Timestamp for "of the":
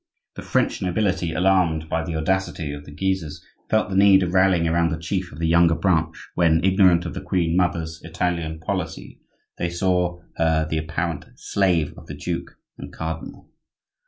2.73-2.91, 5.31-5.45, 7.05-7.21, 11.99-12.15